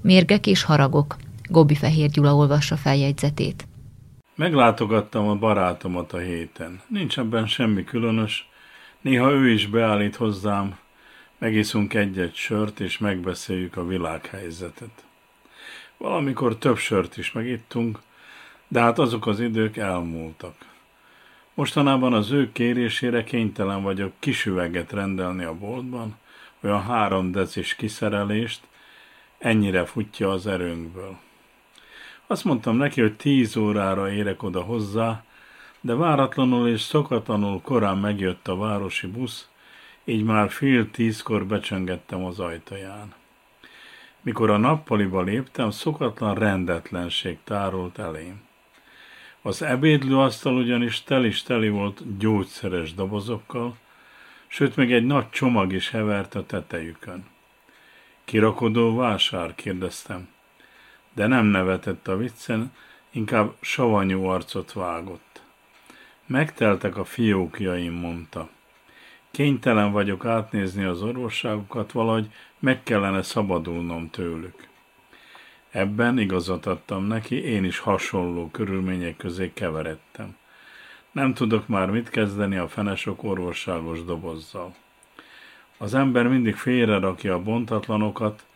[0.09, 1.17] Mérgek és haragok.
[1.49, 3.69] Gobbi Fehér Gyula olvassa feljegyzetét.
[4.35, 6.81] Meglátogattam a barátomat a héten.
[6.87, 8.49] Nincs ebben semmi különös.
[9.01, 10.79] Néha ő is beállít hozzám,
[11.39, 15.05] megiszunk egy-egy sört, és megbeszéljük a világhelyzetet.
[15.97, 17.99] Valamikor több sört is megittunk,
[18.69, 20.55] de hát azok az idők elmúltak.
[21.55, 26.17] Mostanában az ő kérésére kénytelen vagyok kisüveget rendelni a boltban,
[26.63, 28.61] olyan három decis kiszerelést,
[29.39, 31.19] ennyire futja az erőnkből.
[32.27, 35.25] Azt mondtam neki, hogy tíz órára érek oda hozzá,
[35.81, 39.49] de váratlanul és szokatlanul korán megjött a városi busz,
[40.05, 43.15] így már fél tízkor becsöngettem az ajtaján.
[44.23, 48.41] Mikor a nappaliba léptem, szokatlan rendetlenség tárult elém.
[49.43, 53.77] Az ebédlőasztal ugyanis tel is teli volt gyógyszeres dobozokkal,
[54.47, 57.25] sőt még egy nagy csomag is hevert a tetejükön.
[58.29, 59.55] Kirakodó vásár?
[59.55, 60.29] kérdeztem.
[61.13, 62.73] De nem nevetett a viccen,
[63.11, 65.43] inkább savanyú arcot vágott.
[66.27, 68.49] Megteltek a fiókjaim, mondta.
[69.31, 74.69] Kénytelen vagyok átnézni az orvosságokat, valahogy meg kellene szabadulnom tőlük.
[75.71, 80.37] Ebben igazat adtam neki, én is hasonló körülmények közé keveredtem.
[81.13, 84.75] Nem tudok már mit kezdeni a fenesok orvosságos dobozzal.
[85.79, 88.47] Az ember mindig félrerakja a bontatlanokat,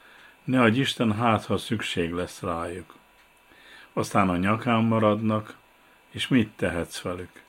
[0.45, 2.95] ne adj Isten, hát ha szükség lesz rájuk.
[3.93, 5.57] Aztán a nyakán maradnak,
[6.11, 7.43] és mit tehetsz velük?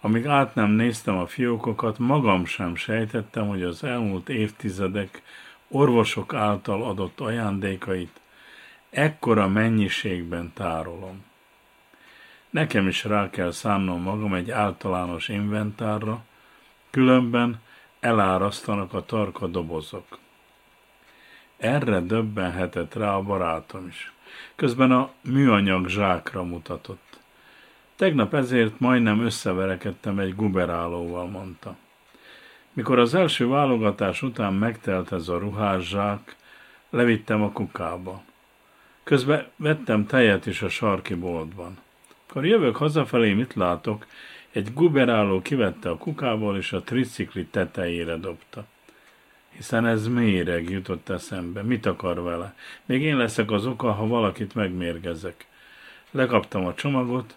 [0.00, 5.22] Amíg át nem néztem a fiókokat, magam sem sejtettem, hogy az elmúlt évtizedek
[5.68, 8.20] orvosok által adott ajándékait
[8.90, 11.24] ekkora mennyiségben tárolom.
[12.50, 16.24] Nekem is rá kell szánnom magam egy általános inventárra,
[16.90, 17.60] különben
[18.00, 20.18] elárasztanak a tarka dobozok.
[21.56, 24.12] Erre döbbenhetett rá a barátom is.
[24.54, 27.18] Közben a műanyag zsákra mutatott.
[27.96, 31.76] Tegnap ezért majdnem összeverekedtem egy guberálóval, mondta.
[32.72, 36.36] Mikor az első válogatás után megtelt ez a ruhászsák,
[36.90, 38.22] levittem a kukába.
[39.02, 41.78] Közben vettem tejet is a sarki boltban.
[42.28, 44.06] Akkor jövök hazafelé, mit látok?
[44.52, 48.64] Egy guberáló kivette a kukából, és a tricikli tetejére dobta.
[49.48, 51.62] Hiszen ez méreg jutott eszembe.
[51.62, 52.54] Mit akar vele?
[52.84, 55.46] Még én leszek az oka, ha valakit megmérgezek.
[56.10, 57.34] Lekaptam a csomagot,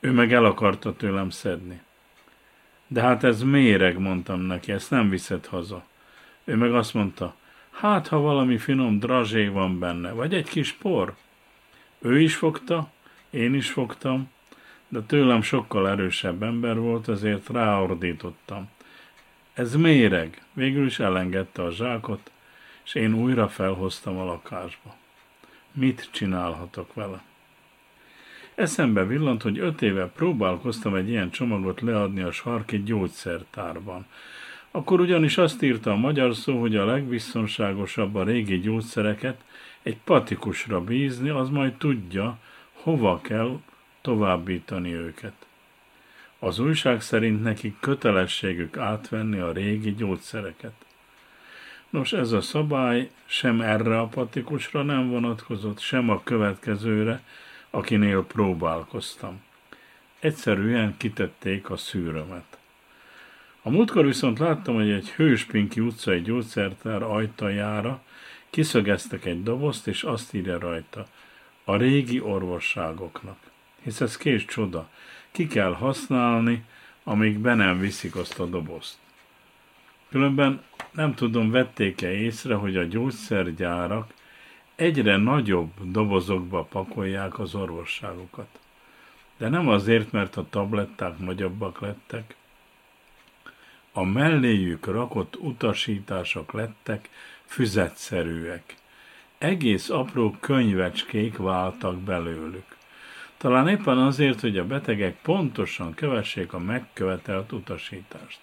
[0.00, 1.80] ő meg el akarta tőlem szedni.
[2.86, 5.84] De hát ez méreg, mondtam neki, ezt nem viszed haza.
[6.44, 7.34] Ő meg azt mondta,
[7.70, 11.14] hát ha valami finom drazsé van benne, vagy egy kis por.
[11.98, 12.90] Ő is fogta,
[13.30, 14.30] én is fogtam,
[14.90, 18.68] de tőlem sokkal erősebb ember volt, ezért ráordítottam.
[19.52, 22.30] Ez méreg, végül is elengedte a zsákot,
[22.84, 24.94] és én újra felhoztam a lakásba.
[25.72, 27.22] Mit csinálhatok vele?
[28.54, 34.06] Eszembe villant, hogy öt éve próbálkoztam egy ilyen csomagot leadni a sarki gyógyszertárban.
[34.70, 39.40] Akkor ugyanis azt írta a magyar szó, hogy a legbiztonságosabb a régi gyógyszereket
[39.82, 42.38] egy patikusra bízni, az majd tudja,
[42.72, 43.58] hova kell
[44.00, 45.46] továbbítani őket.
[46.38, 50.74] Az újság szerint nekik kötelességük átvenni a régi gyógyszereket.
[51.90, 57.22] Nos, ez a szabály sem erre a patikusra nem vonatkozott, sem a következőre,
[57.70, 59.42] akinél próbálkoztam.
[60.18, 62.58] Egyszerűen kitették a szűrömet.
[63.62, 68.02] A múltkor viszont láttam, hogy egy Hőspinki utcai gyógyszertár ajtajára
[68.50, 71.06] kiszögeztek egy dobozt, és azt írja rajta,
[71.64, 73.49] a régi orvosságoknak.
[73.82, 74.88] Hisz ez kés csoda,
[75.30, 76.64] ki kell használni,
[77.04, 78.98] amíg be nem viszik azt a dobozt.
[80.08, 84.12] Különben nem tudom, vették-e észre, hogy a gyógyszergyárak
[84.74, 88.58] egyre nagyobb dobozokba pakolják az orvosságokat.
[89.36, 92.34] De nem azért, mert a tabletták nagyobbak lettek,
[93.92, 97.08] a melléjük rakott utasítások lettek
[97.44, 98.74] füzetszerűek.
[99.38, 102.76] Egész apró könyvecskék váltak belőlük.
[103.40, 108.40] Talán éppen azért, hogy a betegek pontosan kövessék a megkövetelt utasítást.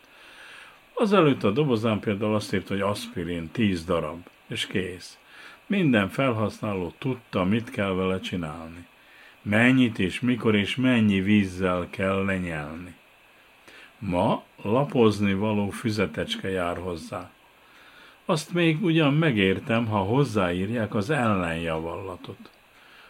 [0.93, 5.17] Azelőtt a dobozán például azt írt, hogy aspirin 10 darab, és kész.
[5.65, 8.87] Minden felhasználó tudta, mit kell vele csinálni.
[9.41, 12.95] Mennyit és mikor és mennyi vízzel kell lenyelni.
[13.99, 17.29] Ma lapozni való füzetecske jár hozzá.
[18.25, 22.49] Azt még ugyan megértem, ha hozzáírják az ellenjavallatot.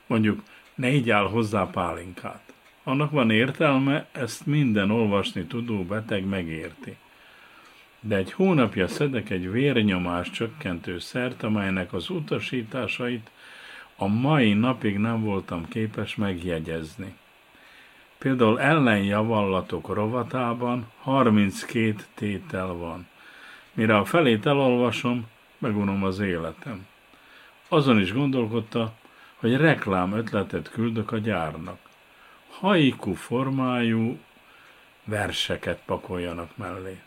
[0.07, 0.41] Mondjuk,
[0.77, 2.53] ne így áll hozzá pálinkát.
[2.83, 6.97] Annak van értelme, ezt minden olvasni tudó beteg megérti
[7.99, 13.29] de egy hónapja szedek egy vérnyomás csökkentő szert, amelynek az utasításait
[13.95, 17.15] a mai napig nem voltam képes megjegyezni.
[18.17, 23.07] Például ellenjavallatok rovatában 32 tétel van.
[23.73, 26.87] Mire a felét elolvasom, megunom az életem.
[27.67, 28.93] Azon is gondolkodta,
[29.37, 31.79] hogy reklám ötletet küldök a gyárnak.
[32.49, 34.19] Haiku formájú
[35.03, 37.01] verseket pakoljanak mellé.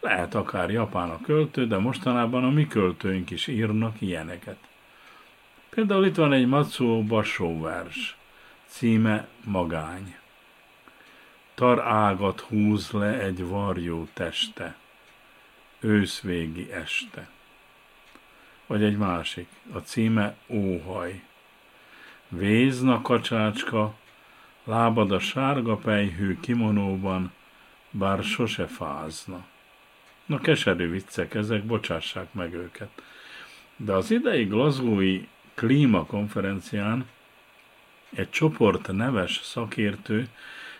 [0.00, 4.58] Lehet akár japán a költő, de mostanában a mi költőink is írnak ilyeneket.
[5.68, 8.16] Például itt van egy Matsuo Basho vers,
[8.66, 10.16] címe Magány.
[11.54, 14.76] Tar ágat húz le egy varjó teste,
[15.80, 17.28] őszvégi este.
[18.66, 21.22] Vagy egy másik, a címe Óhaj.
[22.28, 23.94] Vézna kacsácska,
[24.64, 27.32] lábad a sárga pejhő kimonóban,
[27.90, 29.46] bár sose fázna.
[30.26, 33.02] Na keserű viccek ezek, bocsássák meg őket.
[33.76, 37.06] De az idei glazgói klímakonferencián
[38.10, 40.28] egy csoport neves szakértő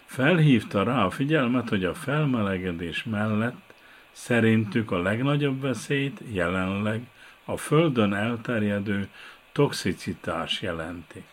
[0.04, 3.74] felhívta rá a figyelmet, hogy a felmelegedés mellett
[4.12, 7.06] szerintük a legnagyobb veszélyt jelenleg
[7.44, 9.08] a Földön elterjedő
[9.52, 11.24] toxicitás jelenti.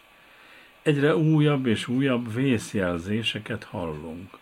[0.85, 4.37] Egyre újabb és újabb vészjelzéseket hallunk.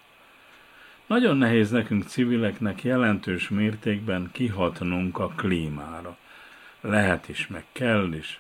[1.06, 6.18] Nagyon nehéz nekünk civileknek jelentős mértékben kihatnunk a klímára.
[6.82, 8.40] Lehet is, meg kell is,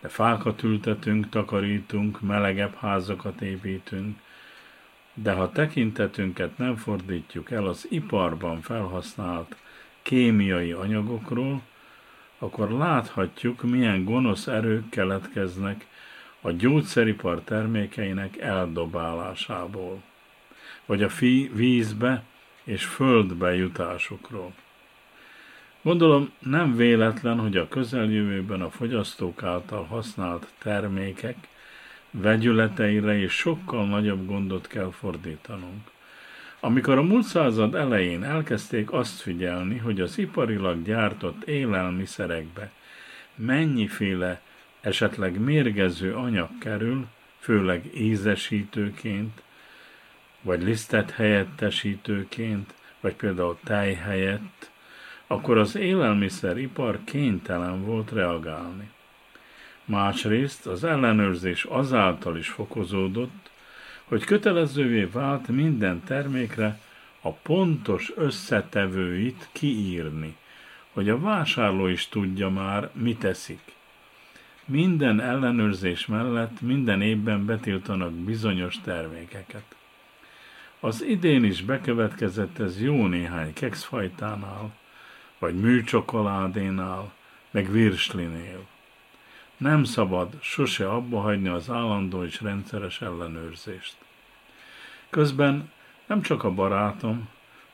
[0.00, 4.18] de fákat ültetünk, takarítunk, melegebb házakat építünk,
[5.14, 9.56] de ha tekintetünket nem fordítjuk el az iparban felhasznált
[10.02, 11.62] kémiai anyagokról,
[12.38, 15.86] akkor láthatjuk, milyen gonosz erők keletkeznek
[16.40, 20.02] a gyógyszeripar termékeinek eldobálásából
[20.86, 21.08] vagy a
[21.52, 22.22] vízbe
[22.64, 24.52] és földbe jutásukról.
[25.82, 31.36] Gondolom nem véletlen, hogy a közeljövőben a fogyasztók által használt termékek
[32.10, 35.90] vegyületeire is sokkal nagyobb gondot kell fordítanunk.
[36.60, 42.72] Amikor a múlt század elején elkezdték azt figyelni, hogy az iparilag gyártott élelmiszerekbe
[43.34, 44.40] mennyiféle
[44.88, 47.06] esetleg mérgező anyag kerül,
[47.38, 49.42] főleg ízesítőként,
[50.42, 54.70] vagy lisztet helyettesítőként, vagy például tej helyett,
[55.26, 58.90] akkor az élelmiszeripar kénytelen volt reagálni.
[59.84, 63.50] Másrészt az ellenőrzés azáltal is fokozódott,
[64.04, 66.80] hogy kötelezővé vált minden termékre
[67.20, 70.36] a pontos összetevőit kiírni,
[70.92, 73.76] hogy a vásárló is tudja már, mit teszik.
[74.70, 79.76] Minden ellenőrzés mellett minden évben betiltanak bizonyos termékeket.
[80.80, 84.72] Az idén is bekövetkezett ez jó néhány kekszfajtánál,
[85.38, 87.12] vagy műcsokoládénál,
[87.50, 88.66] meg virslinél.
[89.56, 93.96] Nem szabad sose abba hagyni az állandó és rendszeres ellenőrzést.
[95.10, 95.70] Közben
[96.06, 97.28] nem csak a barátom,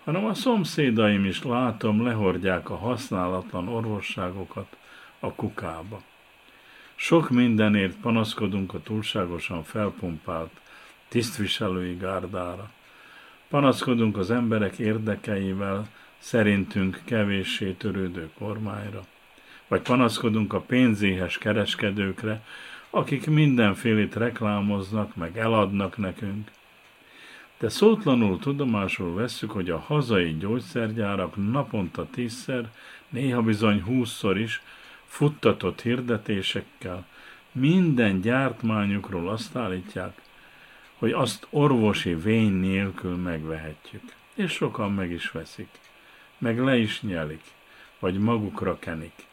[0.05, 4.77] hanem a szomszédaim is látom lehordják a használatlan orvosságokat
[5.19, 6.03] a kukába.
[6.95, 10.51] Sok mindenért panaszkodunk a túlságosan felpumpált
[11.09, 12.71] tisztviselői gárdára.
[13.49, 15.89] Panaszkodunk az emberek érdekeivel
[16.19, 19.05] szerintünk kevéssé törődő kormányra.
[19.69, 22.45] Vagy panaszkodunk a pénzéhes kereskedőkre,
[22.91, 26.51] akik mindenfélét reklámoznak, meg eladnak nekünk.
[27.59, 32.71] De szótlanul tudomásul vesszük, hogy a hazai gyógyszergyárak naponta tízszer,
[33.09, 34.63] néha bizony húszszor is
[35.15, 37.07] futtatott hirdetésekkel
[37.53, 40.21] minden gyártmányukról azt állítják,
[40.99, 44.03] hogy azt orvosi vény nélkül megvehetjük.
[44.35, 45.69] És sokan meg is veszik.
[46.39, 47.43] Meg le is nyelik,
[47.99, 49.27] vagy magukra kenik.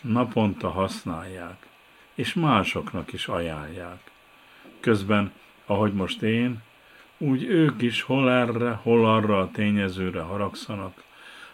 [0.00, 1.66] Naponta használják,
[2.14, 4.10] és másoknak is ajánlják.
[4.80, 5.32] Közben,
[5.66, 6.62] ahogy most én,
[7.18, 11.02] úgy ők is hol erre, hol arra a tényezőre haragszanak,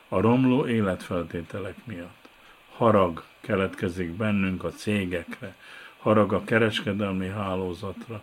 [0.09, 2.29] a romló életfeltételek miatt.
[2.77, 5.57] Harag keletkezik bennünk a cégekre,
[5.99, 8.22] harag a kereskedelmi hálózatra,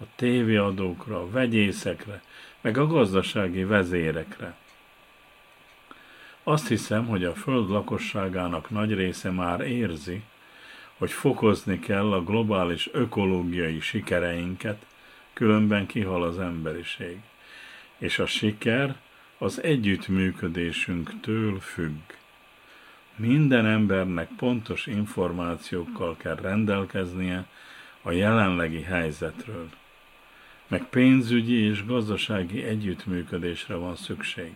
[0.00, 2.22] a tévéadókra, a vegyészekre,
[2.60, 4.54] meg a gazdasági vezérekre.
[6.42, 10.22] Azt hiszem, hogy a föld lakosságának nagy része már érzi,
[10.98, 14.86] hogy fokozni kell a globális ökológiai sikereinket,
[15.32, 17.18] különben kihal az emberiség.
[17.98, 18.96] És a siker
[19.38, 22.17] az együttműködésünktől függ.
[23.18, 27.46] Minden embernek pontos információkkal kell rendelkeznie
[28.02, 29.68] a jelenlegi helyzetről,
[30.68, 34.52] meg pénzügyi és gazdasági együttműködésre van szükség.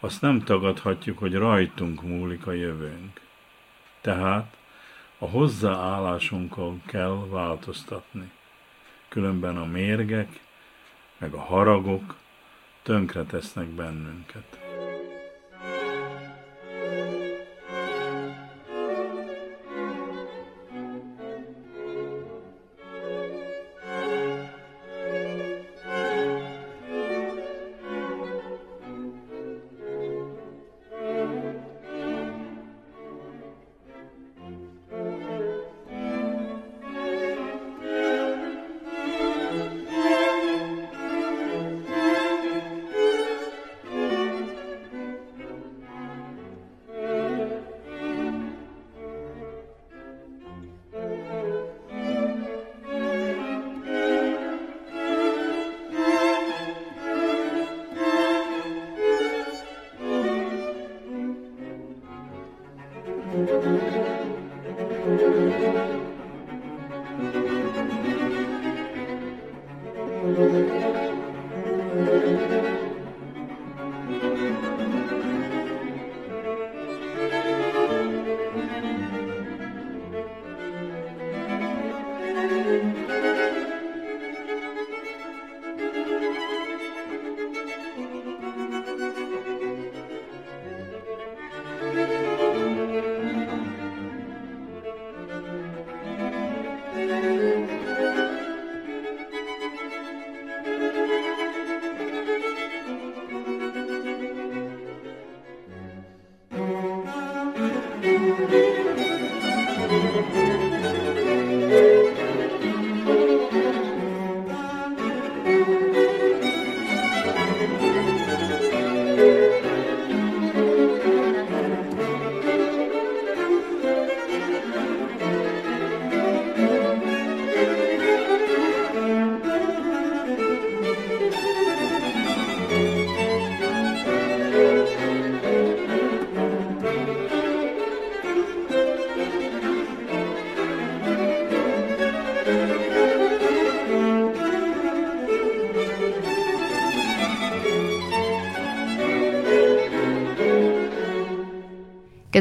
[0.00, 3.20] Azt nem tagadhatjuk, hogy rajtunk múlik a jövőnk.
[4.00, 4.56] Tehát
[5.18, 8.30] a hozzáállásunkkal kell változtatni
[9.08, 10.40] különben a mérgek,
[11.18, 12.16] meg a haragok
[12.82, 14.58] tönkre tesznek bennünket.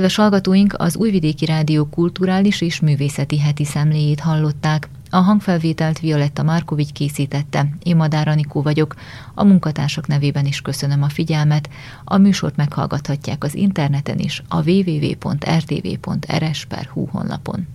[0.04, 4.90] Kedves hallgatóink, az Újvidéki Rádió kulturális és művészeti heti szemléjét hallották.
[5.10, 8.96] A hangfelvételt Violetta Markovics készítette, én Madár Anikó vagyok.
[9.34, 11.70] A munkatársak nevében is köszönöm a figyelmet.
[12.04, 15.36] A műsort meghallgathatják az interneten is, a www.rtv.rs.hu
[17.06, 17.68] honlapon.